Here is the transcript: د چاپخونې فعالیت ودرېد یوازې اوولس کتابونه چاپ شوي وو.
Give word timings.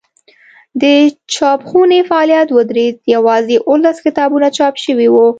د 0.81 0.83
چاپخونې 1.33 1.99
فعالیت 2.09 2.47
ودرېد 2.51 2.95
یوازې 3.15 3.57
اوولس 3.67 3.97
کتابونه 4.05 4.47
چاپ 4.57 4.75
شوي 4.85 5.07
وو. 5.11 5.27